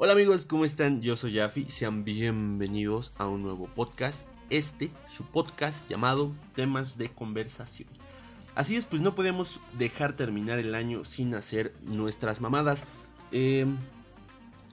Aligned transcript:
Hola 0.00 0.12
amigos, 0.12 0.44
¿cómo 0.44 0.64
están? 0.64 1.02
Yo 1.02 1.16
soy 1.16 1.32
Yafi, 1.32 1.64
sean 1.64 2.04
bienvenidos 2.04 3.12
a 3.18 3.26
un 3.26 3.42
nuevo 3.42 3.66
podcast. 3.66 4.28
Este, 4.48 4.92
su 5.08 5.24
podcast 5.24 5.90
llamado 5.90 6.32
Temas 6.54 6.98
de 6.98 7.08
Conversación. 7.08 7.88
Así 8.54 8.76
es, 8.76 8.84
pues 8.84 9.02
no 9.02 9.16
podemos 9.16 9.60
dejar 9.76 10.12
terminar 10.12 10.60
el 10.60 10.76
año 10.76 11.02
sin 11.02 11.34
hacer 11.34 11.74
nuestras 11.82 12.40
mamadas. 12.40 12.84
Eh, 13.32 13.66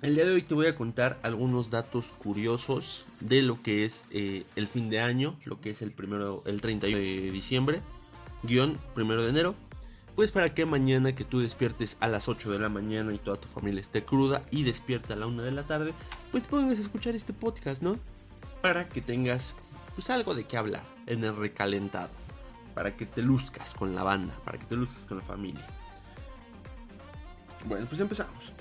el 0.03 0.13
día 0.13 0.25
de 0.25 0.33
hoy 0.33 0.43
te 0.43 0.53
voy 0.53 0.67
a 0.67 0.75
contar 0.75 1.19
algunos 1.23 1.71
datos 1.71 2.13
curiosos 2.19 3.07
de 3.19 3.41
lo 3.41 3.63
que 3.63 3.83
es 3.83 4.05
eh, 4.11 4.43
el 4.55 4.67
fin 4.67 4.91
de 4.91 4.99
año, 4.99 5.39
lo 5.43 5.59
que 5.59 5.71
es 5.71 5.81
el 5.81 5.91
primero, 5.91 6.43
el 6.45 6.61
31 6.61 6.99
de 6.99 7.31
diciembre, 7.31 7.81
guion 8.43 8.77
primero 8.93 9.23
de 9.23 9.31
enero. 9.31 9.55
Pues 10.15 10.31
para 10.31 10.53
que 10.53 10.65
mañana 10.65 11.13
que 11.13 11.25
tú 11.25 11.39
despiertes 11.39 11.97
a 11.99 12.07
las 12.07 12.29
8 12.29 12.51
de 12.51 12.59
la 12.59 12.69
mañana 12.69 13.13
y 13.13 13.17
toda 13.17 13.39
tu 13.39 13.49
familia 13.49 13.81
esté 13.81 14.05
cruda 14.05 14.43
y 14.49 14.63
despierta 14.63 15.13
a 15.13 15.17
la 15.17 15.27
1 15.27 15.43
de 15.43 15.51
la 15.51 15.67
tarde, 15.67 15.93
pues 16.31 16.43
puedes 16.47 16.79
escuchar 16.79 17.15
este 17.15 17.33
podcast, 17.33 17.81
¿no? 17.81 17.99
Para 18.61 18.87
que 18.87 19.01
tengas 19.01 19.55
pues 19.93 20.09
algo 20.09 20.33
de 20.33 20.45
qué 20.45 20.57
hablar 20.57 20.83
en 21.05 21.23
el 21.23 21.35
recalentado, 21.35 22.09
para 22.73 22.95
que 22.95 23.05
te 23.05 23.21
luzcas 23.21 23.73
con 23.73 23.93
la 23.93 24.03
banda, 24.03 24.33
para 24.45 24.57
que 24.57 24.65
te 24.65 24.75
luzcas 24.75 25.03
con 25.03 25.17
la 25.17 25.23
familia. 25.23 25.65
Bueno, 27.67 27.85
pues 27.87 27.99
empezamos. 27.99 28.53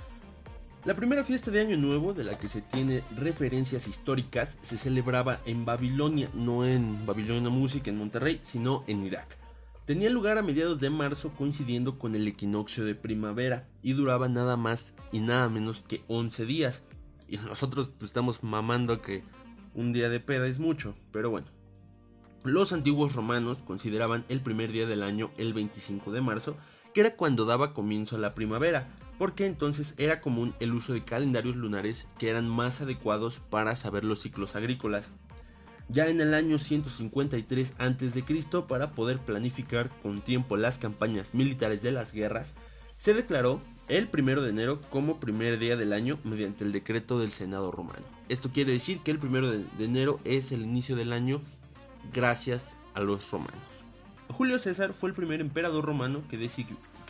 La 0.85 0.95
primera 0.95 1.25
fiesta 1.25 1.51
de 1.51 1.61
Año 1.61 1.77
Nuevo, 1.77 2.15
de 2.15 2.25
la 2.25 2.37
que 2.37 2.49
se 2.49 2.63
tiene 2.63 3.03
referencias 3.17 3.87
históricas, 3.87 4.59
se 4.61 4.77
celebraba 4.77 5.41
en 5.47 5.65
Babilonia, 5.65 6.29
no 6.35 6.67
en 6.67 7.07
Babilonia 7.07 7.49
Music 7.49 7.87
en 7.87 7.97
Monterrey, 7.97 8.41
sino 8.43 8.85
en 8.87 9.05
Irak. 9.05 9.44
Tenía 9.85 10.09
lugar 10.09 10.39
a 10.39 10.43
mediados 10.43 10.81
de 10.81 10.89
marzo 10.89 11.33
coincidiendo 11.37 11.99
con 11.99 12.15
el 12.15 12.27
equinoccio 12.27 12.87
de 12.87 12.95
primavera 12.95 13.69
y 13.83 13.93
duraba 13.93 14.29
nada 14.29 14.57
más 14.57 14.95
y 15.13 15.21
nada 15.21 15.51
menos 15.51 15.85
que 15.87 16.03
11 16.09 16.47
días. 16.47 16.85
Y 17.29 17.37
nosotros 17.37 17.91
pues, 17.99 18.09
estamos 18.09 18.43
mamando 18.43 19.03
que 19.03 19.23
un 19.75 19.93
día 19.93 20.09
de 20.09 20.21
peda 20.21 20.47
es 20.47 20.59
mucho, 20.59 20.95
pero 21.13 21.29
bueno. 21.29 21.49
Los 22.45 22.73
antiguos 22.73 23.15
romanos 23.15 23.59
consideraban 23.63 24.25
el 24.31 24.41
primer 24.41 24.73
día 24.73 24.87
del 24.87 25.03
año 25.03 25.31
el 25.37 25.53
25 25.53 26.13
de 26.13 26.23
marzo, 26.23 26.57
que 26.95 27.03
era 27.03 27.17
cuando 27.17 27.45
daba 27.45 27.75
comienzo 27.75 28.17
a 28.17 28.21
la 28.21 28.35
primavera, 28.35 28.89
porque 29.19 29.45
entonces 29.45 29.95
era 29.99 30.23
común 30.23 30.55
el 30.61 30.73
uso 30.73 30.95
de 30.95 31.05
calendarios 31.05 31.57
lunares 31.57 32.09
que 32.19 32.31
eran 32.31 32.49
más 32.49 32.81
adecuados 32.81 33.41
para 33.51 33.77
saber 33.77 34.05
los 34.05 34.21
ciclos 34.21 34.57
agrícolas. 34.57 35.11
Ya 35.89 36.09
en 36.09 36.21
el 36.21 36.35
año 36.35 36.59
153 36.59 37.75
a.C., 37.79 38.63
para 38.67 38.93
poder 38.93 39.19
planificar 39.19 39.91
con 40.03 40.21
tiempo 40.21 40.57
las 40.57 40.79
campañas 40.79 41.35
militares 41.35 41.83
de 41.83 41.93
las 41.93 42.13
guerras, 42.13 42.55
se 42.97 43.13
declaró 43.15 43.61
el 43.89 44.09
1 44.13 44.41
de 44.41 44.51
enero 44.51 44.81
como 44.91 45.21
primer 45.21 45.59
día 45.59 45.77
del 45.77 45.93
año 45.93 46.19
mediante 46.25 46.65
el 46.65 46.73
decreto 46.73 47.19
del 47.19 47.33
Senado 47.33 47.71
romano. 47.71 48.07
Esto 48.29 48.51
quiere 48.51 48.73
decir 48.73 49.01
que 49.01 49.11
el 49.11 49.19
1 49.19 49.51
de 49.51 49.85
enero 49.85 50.21
es 50.25 50.53
el 50.53 50.63
inicio 50.63 50.97
del 50.97 51.13
año 51.13 51.43
gracias 52.13 52.77
a 52.95 53.01
los 53.01 53.31
romanos. 53.31 53.84
Julio 54.29 54.59
César 54.59 54.93
fue 54.93 55.11
el 55.11 55.15
primer 55.15 55.41
emperador 55.41 55.85
romano 55.85 56.23
que 56.29 56.37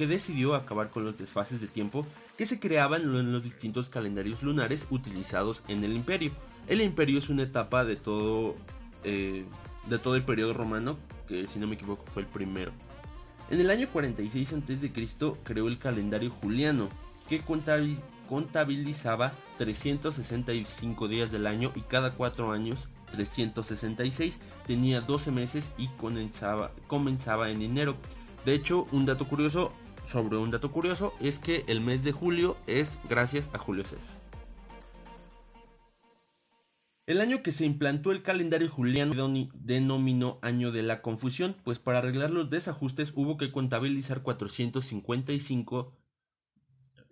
decidió, 0.07 0.55
acabar 0.55 0.91
con 0.91 1.05
los 1.05 1.17
desfases 1.17 1.61
de 1.61 1.69
tiempo 1.69 2.07
que 2.37 2.47
se 2.47 2.61
creaban 2.61 3.03
en 3.03 3.33
los 3.33 3.45
distintos 3.45 3.89
calendarios 3.89 4.43
lunares 4.43 4.87
utilizados 4.91 5.63
en 5.69 5.85
el 5.85 5.95
imperio. 5.95 6.33
El 6.67 6.81
imperio 6.81 7.19
es 7.19 7.31
una 7.31 7.45
etapa 7.45 7.85
de 7.85 7.97
todo, 7.97 8.57
eh, 9.05 9.45
de 9.87 9.99
todo 9.99 10.17
el 10.17 10.25
periodo 10.25 10.55
romano, 10.55 10.99
que 11.29 11.47
si 11.47 11.59
no 11.59 11.67
me 11.67 11.75
equivoco 11.75 12.05
fue 12.07 12.23
el 12.23 12.29
primero. 12.29 12.73
En 13.51 13.61
el 13.61 13.71
año 13.71 13.89
46 13.93 14.53
a.C. 14.55 14.93
creó 15.45 15.69
el 15.69 15.79
calendario 15.79 16.31
juliano, 16.31 16.89
que 17.29 17.41
contabilizaba 18.29 19.33
365 19.59 21.09
días 21.09 21.31
del 21.31 21.47
año 21.47 21.73
y 21.75 21.81
cada 21.83 22.15
4 22.15 22.53
años 22.53 22.89
366 23.13 24.41
tenía 24.67 25.01
12 25.01 25.31
meses 25.31 25.73
y 25.79 25.89
comenzaba, 25.89 26.73
comenzaba 26.87 27.51
en 27.51 27.63
enero. 27.63 27.97
De 28.45 28.55
hecho, 28.55 28.87
un 28.93 29.07
dato 29.07 29.27
curioso, 29.27 29.73
sobre 30.07 30.37
un 30.37 30.51
dato 30.51 30.71
curioso 30.71 31.15
es 31.21 31.39
que 31.39 31.65
el 31.69 31.81
mes 31.81 32.05
de 32.05 32.13
julio 32.13 32.57
es 32.67 33.01
gracias 33.09 33.51
a 33.53 33.59
Julio 33.59 33.85
César. 33.85 34.15
El 37.07 37.21
año 37.21 37.43
que 37.43 37.53
se 37.53 37.67
implantó 37.67 38.13
el 38.13 38.23
calendario 38.23 38.71
juliano 38.71 39.15
denominó 39.55 40.39
año 40.41 40.73
de 40.73 40.83
la 40.83 41.03
confusión, 41.03 41.55
pues 41.63 41.79
para 41.79 41.99
arreglar 41.99 42.31
los 42.31 42.49
desajustes 42.49 43.13
hubo 43.15 43.37
que 43.37 43.53
contabilizar 43.53 44.23
455. 44.23 45.93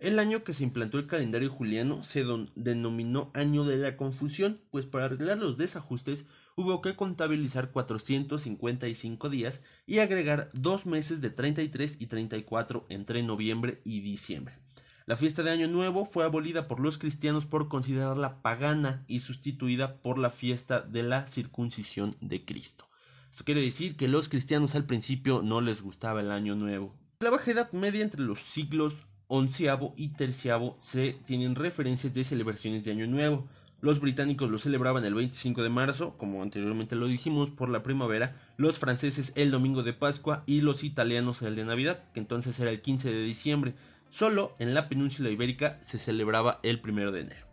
El 0.02 0.18
año 0.18 0.42
que 0.42 0.52
se 0.52 0.64
implantó 0.64 0.98
el 0.98 1.06
calendario 1.06 1.48
juliano 1.48 2.02
se 2.02 2.26
denominó 2.56 3.30
año 3.34 3.62
de 3.62 3.76
la 3.76 3.96
confusión, 3.96 4.60
pues 4.72 4.84
para 4.84 5.04
arreglar 5.04 5.38
los 5.38 5.56
desajustes 5.56 6.26
hubo 6.56 6.82
que 6.82 6.96
contabilizar 6.96 7.70
455 7.70 9.30
días 9.30 9.62
y 9.86 10.00
agregar 10.00 10.50
dos 10.54 10.86
meses 10.86 11.20
de 11.20 11.30
33 11.30 11.98
y 12.00 12.06
34 12.06 12.84
entre 12.88 13.22
noviembre 13.22 13.80
y 13.84 14.00
diciembre. 14.00 14.58
La 15.06 15.14
fiesta 15.14 15.44
de 15.44 15.52
Año 15.52 15.68
Nuevo 15.68 16.04
fue 16.04 16.24
abolida 16.24 16.66
por 16.66 16.80
los 16.80 16.98
cristianos 16.98 17.46
por 17.46 17.68
considerarla 17.68 18.42
pagana 18.42 19.04
y 19.06 19.20
sustituida 19.20 20.02
por 20.02 20.18
la 20.18 20.30
fiesta 20.30 20.80
de 20.80 21.04
la 21.04 21.28
circuncisión 21.28 22.16
de 22.20 22.44
Cristo. 22.44 22.88
Esto 23.30 23.44
quiere 23.44 23.60
decir 23.60 23.96
que 23.96 24.08
los 24.08 24.28
cristianos 24.28 24.74
al 24.74 24.84
principio 24.84 25.42
no 25.44 25.60
les 25.60 25.80
gustaba 25.80 26.22
el 26.22 26.32
Año 26.32 26.56
Nuevo. 26.56 26.92
La 27.20 27.30
Baja 27.30 27.52
Edad 27.52 27.70
Media 27.70 28.02
entre 28.02 28.22
los 28.22 28.40
siglos 28.40 29.06
onceavo 29.34 29.94
y 29.96 30.08
terciavo 30.08 30.76
se 30.78 31.16
tienen 31.24 31.54
referencias 31.54 32.12
de 32.12 32.22
celebraciones 32.22 32.84
de 32.84 32.92
Año 32.92 33.06
Nuevo. 33.06 33.48
Los 33.80 33.98
británicos 33.98 34.50
lo 34.50 34.58
celebraban 34.58 35.06
el 35.06 35.14
25 35.14 35.62
de 35.62 35.70
marzo, 35.70 36.18
como 36.18 36.42
anteriormente 36.42 36.96
lo 36.96 37.06
dijimos, 37.06 37.48
por 37.48 37.70
la 37.70 37.82
primavera, 37.82 38.36
los 38.58 38.78
franceses 38.78 39.32
el 39.34 39.50
domingo 39.50 39.82
de 39.82 39.94
Pascua 39.94 40.44
y 40.44 40.60
los 40.60 40.84
italianos 40.84 41.40
el 41.40 41.56
de 41.56 41.64
Navidad, 41.64 42.04
que 42.12 42.20
entonces 42.20 42.60
era 42.60 42.70
el 42.70 42.82
15 42.82 43.10
de 43.10 43.22
diciembre. 43.22 43.74
Solo 44.10 44.54
en 44.58 44.74
la 44.74 44.90
península 44.90 45.30
ibérica 45.30 45.78
se 45.80 45.98
celebraba 45.98 46.60
el 46.62 46.82
1 46.86 47.10
de 47.10 47.20
enero. 47.20 47.51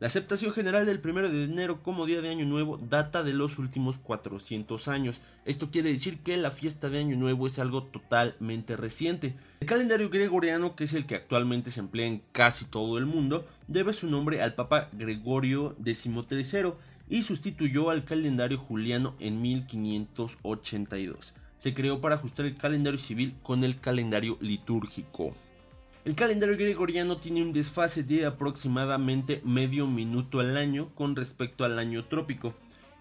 La 0.00 0.06
aceptación 0.06 0.52
general 0.54 0.86
del 0.86 1.02
1 1.04 1.28
de 1.28 1.44
enero 1.44 1.82
como 1.82 2.06
día 2.06 2.22
de 2.22 2.30
Año 2.30 2.46
Nuevo 2.46 2.78
data 2.78 3.22
de 3.22 3.34
los 3.34 3.58
últimos 3.58 3.98
400 3.98 4.88
años. 4.88 5.20
Esto 5.44 5.70
quiere 5.70 5.92
decir 5.92 6.20
que 6.20 6.38
la 6.38 6.50
fiesta 6.50 6.88
de 6.88 7.00
Año 7.00 7.18
Nuevo 7.18 7.46
es 7.46 7.58
algo 7.58 7.82
totalmente 7.82 8.78
reciente. 8.78 9.34
El 9.60 9.66
calendario 9.66 10.08
gregoriano, 10.08 10.74
que 10.74 10.84
es 10.84 10.94
el 10.94 11.04
que 11.04 11.16
actualmente 11.16 11.70
se 11.70 11.80
emplea 11.80 12.06
en 12.06 12.22
casi 12.32 12.64
todo 12.64 12.96
el 12.96 13.04
mundo, 13.04 13.46
debe 13.68 13.92
su 13.92 14.08
nombre 14.08 14.40
al 14.40 14.54
Papa 14.54 14.88
Gregorio 14.92 15.76
XIII 15.84 16.72
y 17.10 17.22
sustituyó 17.22 17.90
al 17.90 18.06
calendario 18.06 18.56
juliano 18.56 19.14
en 19.20 19.42
1582. 19.42 21.34
Se 21.58 21.74
creó 21.74 22.00
para 22.00 22.14
ajustar 22.14 22.46
el 22.46 22.56
calendario 22.56 22.98
civil 22.98 23.34
con 23.42 23.64
el 23.64 23.78
calendario 23.78 24.38
litúrgico. 24.40 25.36
El 26.02 26.14
calendario 26.14 26.56
gregoriano 26.56 27.18
tiene 27.18 27.42
un 27.42 27.52
desfase 27.52 28.02
de 28.02 28.24
aproximadamente 28.24 29.42
medio 29.44 29.86
minuto 29.86 30.40
al 30.40 30.56
año 30.56 30.88
con 30.94 31.14
respecto 31.14 31.62
al 31.62 31.78
año 31.78 32.06
trópico. 32.06 32.54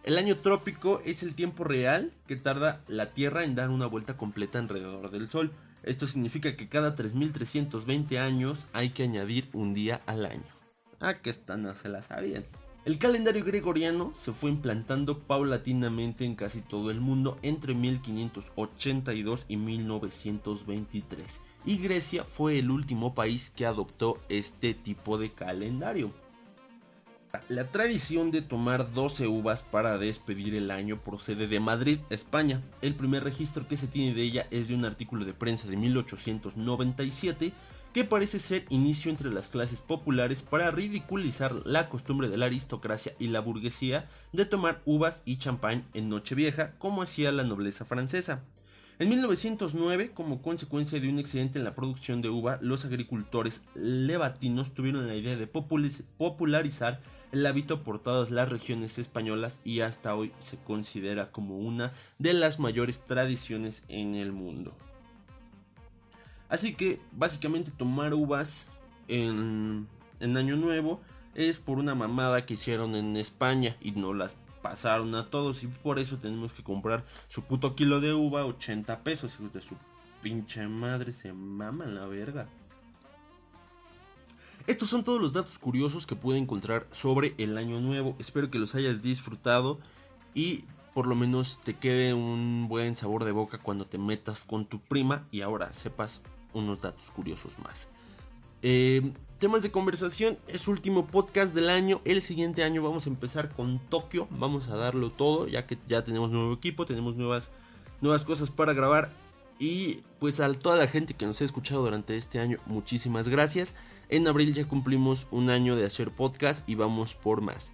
El 0.04 0.18
año 0.18 0.38
trópico 0.40 1.02
es 1.06 1.24
el 1.24 1.34
tiempo 1.34 1.64
real 1.64 2.12
que 2.28 2.36
tarda 2.36 2.82
la 2.90 3.14
Tierra 3.14 3.46
en 3.46 3.56
dar 3.56 3.70
una 3.70 3.86
vuelta 3.86 4.18
completa 4.18 4.60
alrededor 4.60 5.12
del 5.12 5.30
Sol. 5.30 5.52
Esto 5.84 6.08
significa 6.08 6.58
que 6.58 6.68
cada 6.68 6.96
3320 6.96 8.20
años 8.20 8.68
hay 8.74 8.90
que 8.90 9.04
añadir 9.04 9.48
un 9.54 9.74
día 9.74 10.02
al 10.06 10.26
año. 10.26 10.44
Ah, 11.00 11.14
que 11.16 11.30
esta 11.30 11.56
no 11.56 11.74
se 11.76 11.88
la 11.88 12.02
sabían. 12.02 12.44
El 12.86 12.98
calendario 12.98 13.44
gregoriano 13.44 14.14
se 14.16 14.32
fue 14.32 14.50
implantando 14.50 15.20
paulatinamente 15.20 16.24
en 16.24 16.36
casi 16.36 16.62
todo 16.62 16.92
el 16.92 17.02
mundo 17.02 17.38
entre 17.42 17.76
1582 17.76 19.46
y 19.50 19.58
1923 19.58 21.42
y 21.66 21.78
Grecia 21.78 22.24
fue 22.24 22.58
el 22.58 22.72
último 22.72 23.14
país 23.14 23.52
que 23.54 23.66
adoptó 23.66 24.18
este 24.30 24.74
tipo 24.74 25.18
de 25.18 25.32
calendario. 25.34 26.14
La 27.48 27.70
tradición 27.70 28.32
de 28.32 28.42
tomar 28.42 28.92
12 28.94 29.28
uvas 29.28 29.62
para 29.62 30.00
despedir 30.00 30.56
el 30.56 30.72
año 30.72 31.04
procede 31.04 31.48
de 31.48 31.60
Madrid, 31.60 32.00
España. 32.10 32.64
El 32.82 32.96
primer 32.96 33.24
registro 33.24 33.68
que 33.68 33.78
se 33.78 33.88
tiene 33.88 34.16
de 34.16 34.24
ella 34.24 34.48
es 34.50 34.68
de 34.70 34.74
un 34.74 34.86
artículo 34.86 35.26
de 35.26 35.34
prensa 35.34 35.68
de 35.68 35.78
1897 35.78 37.54
que 37.94 38.04
parece 38.04 38.40
ser 38.40 38.66
inicio 38.70 39.10
entre 39.10 39.32
las 39.32 39.50
clases 39.50 39.82
populares 39.82 40.42
para 40.42 40.72
ridiculizar 40.72 41.54
la 41.66 41.90
costumbre 41.90 42.30
de 42.30 42.38
la 42.38 42.46
aristocracia 42.46 43.14
y 43.20 43.28
la 43.28 43.40
burguesía 43.40 44.08
de 44.32 44.46
tomar 44.46 44.82
uvas 44.86 45.24
y 45.26 45.38
champán 45.38 45.86
en 45.94 46.10
Nochevieja 46.10 46.74
como 46.78 47.02
hacía 47.02 47.32
la 47.32 47.44
nobleza 47.44 47.86
francesa. 47.86 48.44
En 49.00 49.08
1909, 49.08 50.12
como 50.14 50.42
consecuencia 50.42 51.00
de 51.00 51.08
un 51.08 51.20
accidente 51.20 51.58
en 51.58 51.64
la 51.64 51.74
producción 51.74 52.22
de 52.22 52.28
uva, 52.28 52.60
los 52.62 52.84
agricultores 52.84 53.62
levatinos 53.74 54.74
tuvieron 54.74 55.08
la 55.08 55.16
idea 55.16 55.38
de 55.38 55.48
popularizar 55.48 57.00
el 57.32 57.46
hábito 57.46 57.82
por 57.84 58.00
todas 58.00 58.30
las 58.30 58.50
regiones 58.50 59.00
españolas 59.00 59.62
y 59.64 59.80
hasta 59.82 60.16
hoy 60.16 60.34
se 60.40 60.58
considera 60.58 61.32
como 61.32 61.60
una 61.60 61.94
de 62.18 62.34
las 62.34 62.60
mayores 62.60 63.06
tradiciones 63.06 63.86
en 63.88 64.16
el 64.16 64.34
mundo. 64.34 64.76
Así 66.50 66.74
que 66.74 67.00
básicamente 67.12 67.72
tomar 67.72 68.14
uvas 68.14 68.70
en, 69.08 69.88
en 70.20 70.38
Año 70.38 70.58
Nuevo 70.58 71.00
es 71.36 71.60
por 71.60 71.78
una 71.78 71.96
mamada 71.96 72.46
que 72.46 72.56
hicieron 72.56 72.96
en 72.96 73.16
España 73.16 73.76
y 73.82 73.92
no 73.92 74.14
las 74.14 74.36
pasaron 74.62 75.16
a 75.16 75.30
todos 75.30 75.64
y 75.64 75.68
por 75.68 76.00
eso 76.00 76.18
tenemos 76.18 76.54
que 76.54 76.64
comprar 76.64 77.06
su 77.28 77.44
puto 77.44 77.76
kilo 77.76 78.02
de 78.02 78.14
uva 78.14 78.46
80 78.46 79.04
pesos, 79.04 79.36
hijos 79.36 79.54
de 79.54 79.62
su 79.62 79.76
pinche 80.22 80.68
madre, 80.68 81.14
se 81.14 81.32
maman 81.34 81.96
la 81.96 82.06
verga. 82.06 82.48
Estos 84.68 84.90
son 84.90 85.04
todos 85.04 85.22
los 85.22 85.34
datos 85.34 85.58
curiosos 85.58 86.06
que 86.06 86.16
pude 86.16 86.38
encontrar 86.38 86.86
sobre 86.92 87.34
el 87.38 87.58
año 87.58 87.80
nuevo. 87.80 88.16
Espero 88.20 88.52
que 88.52 88.60
los 88.60 88.76
hayas 88.76 89.02
disfrutado 89.02 89.80
y 90.34 90.66
por 90.94 91.08
lo 91.08 91.16
menos 91.16 91.60
te 91.62 91.76
quede 91.76 92.14
un 92.14 92.68
buen 92.68 92.96
sabor 92.96 93.24
de 93.24 93.32
boca 93.32 93.58
cuando 93.58 93.86
te 93.86 93.98
metas 93.98 94.44
con 94.44 94.66
tu 94.66 94.80
prima 94.80 95.28
y 95.32 95.42
ahora 95.42 95.74
sepas 95.74 96.22
unos 96.54 96.82
datos 96.82 97.10
curiosos 97.12 97.60
más. 97.60 97.90
Eh, 98.62 99.12
temas 99.40 99.64
de 99.64 99.72
conversación, 99.72 100.38
es 100.48 100.68
último 100.68 101.08
podcast 101.08 101.56
del 101.56 101.70
año. 101.70 102.02
El 102.06 102.22
siguiente 102.22 102.64
año 102.64 102.84
vamos 102.84 103.08
a 103.08 103.10
empezar 103.10 103.50
con 103.50 103.80
Tokio. 103.90 104.28
Vamos 104.32 104.68
a 104.70 104.76
darlo 104.76 105.10
todo, 105.12 105.48
ya 105.48 105.66
que 105.66 105.78
ya 105.88 106.04
tenemos 106.04 106.32
nuevo 106.32 106.54
equipo, 106.54 106.86
tenemos 106.86 107.16
nuevas, 107.16 107.52
nuevas 108.02 108.26
cosas 108.26 108.52
para 108.52 108.74
grabar. 108.74 109.12
Y 109.60 110.02
pues 110.20 110.40
a 110.40 110.52
toda 110.54 110.78
la 110.78 110.88
gente 110.88 111.14
que 111.14 111.26
nos 111.26 111.42
ha 111.42 111.46
escuchado 111.46 111.84
durante 111.84 112.16
este 112.16 112.40
año, 112.40 112.60
muchísimas 112.66 113.28
gracias. 113.28 113.76
En 114.08 114.28
abril 114.28 114.54
ya 114.54 114.66
cumplimos 114.66 115.28
un 115.32 115.50
año 115.50 115.76
de 115.76 115.86
hacer 115.86 116.12
podcast 116.12 116.68
y 116.68 116.76
vamos 116.76 117.14
por 117.14 117.42
más. 117.42 117.74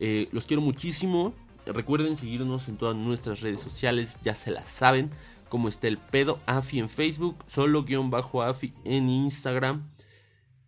Eh, 0.00 0.28
los 0.32 0.46
quiero 0.46 0.62
muchísimo. 0.62 1.34
Recuerden 1.66 2.16
seguirnos 2.16 2.68
en 2.68 2.76
todas 2.76 2.96
nuestras 2.96 3.40
redes 3.40 3.60
sociales, 3.60 4.18
ya 4.22 4.34
se 4.34 4.50
las 4.50 4.68
saben. 4.68 5.10
Como 5.48 5.68
está 5.68 5.88
el 5.88 5.98
pedo 5.98 6.40
AFI 6.46 6.80
en 6.80 6.88
Facebook, 6.88 7.36
solo 7.46 7.84
guion 7.84 8.10
bajo 8.10 8.42
AFI 8.42 8.74
en 8.84 9.08
Instagram. 9.08 9.90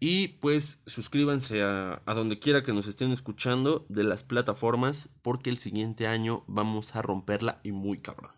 Y 0.01 0.29
pues 0.29 0.83
suscríbanse 0.87 1.63
a, 1.63 2.03
donde 2.07 2.39
quiera 2.39 2.63
que 2.63 2.73
nos 2.73 2.87
estén 2.87 3.11
escuchando 3.11 3.85
de 3.89 4.05
las 4.05 4.23
plataformas 4.23 5.11
porque 5.23 5.51
el 5.51 5.59
siguiente 5.59 6.07
año 6.07 6.45
vamos 6.47 6.95
a 6.95 7.03
romperla 7.03 7.61
y 7.65 7.73
muy 7.73 7.99
cabrón. 7.99 8.31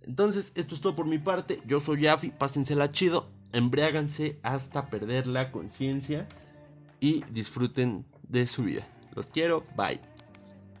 Entonces, 0.00 0.52
esto 0.54 0.74
es 0.74 0.80
todo 0.80 0.94
por 0.94 1.06
mi 1.06 1.18
parte. 1.18 1.60
Yo 1.66 1.80
soy 1.80 2.06
Afi, 2.06 2.30
pásensela 2.30 2.90
chido, 2.90 3.28
embriáganse 3.52 4.38
hasta 4.42 4.88
perder 4.88 5.26
la 5.26 5.52
conciencia 5.52 6.28
y 7.00 7.24
disfruten 7.32 8.06
de 8.22 8.46
su 8.46 8.64
vida. 8.64 8.88
Los 9.14 9.28
quiero, 9.28 9.62
bye. 9.76 10.00